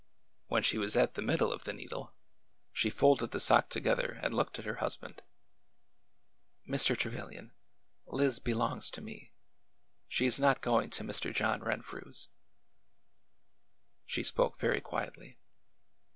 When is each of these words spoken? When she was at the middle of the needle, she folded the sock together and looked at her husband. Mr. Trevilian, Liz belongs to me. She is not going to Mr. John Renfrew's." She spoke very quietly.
When 0.47 0.63
she 0.63 0.79
was 0.79 0.95
at 0.95 1.13
the 1.13 1.21
middle 1.21 1.53
of 1.53 1.63
the 1.65 1.73
needle, 1.73 2.15
she 2.73 2.89
folded 2.89 3.29
the 3.29 3.39
sock 3.39 3.69
together 3.69 4.17
and 4.23 4.33
looked 4.33 4.57
at 4.57 4.65
her 4.65 4.77
husband. 4.77 5.21
Mr. 6.67 6.97
Trevilian, 6.97 7.51
Liz 8.07 8.39
belongs 8.39 8.89
to 8.89 9.01
me. 9.01 9.31
She 10.07 10.25
is 10.25 10.39
not 10.39 10.61
going 10.61 10.89
to 10.89 11.03
Mr. 11.03 11.31
John 11.31 11.61
Renfrew's." 11.61 12.29
She 14.07 14.23
spoke 14.23 14.59
very 14.59 14.81
quietly. 14.81 15.37